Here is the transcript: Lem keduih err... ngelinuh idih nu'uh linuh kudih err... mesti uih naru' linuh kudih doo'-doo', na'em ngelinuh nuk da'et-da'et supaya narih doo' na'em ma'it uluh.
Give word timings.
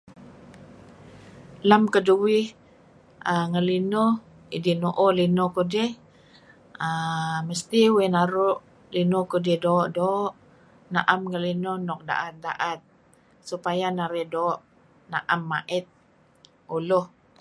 Lem 1.69 1.83
keduih 1.93 2.47
err... 3.29 3.45
ngelinuh 3.51 4.11
idih 4.55 4.75
nu'uh 4.81 5.11
linuh 5.19 5.49
kudih 5.55 5.89
err... 6.85 7.37
mesti 7.47 7.79
uih 7.95 8.09
naru' 8.15 8.61
linuh 8.95 9.23
kudih 9.31 9.57
doo'-doo', 9.63 10.33
na'em 10.93 11.21
ngelinuh 11.31 11.77
nuk 11.87 12.01
da'et-da'et 12.09 12.79
supaya 13.49 13.87
narih 13.97 14.27
doo' 14.33 14.61
na'em 15.11 15.41
ma'it 15.51 15.85
uluh. 16.75 17.05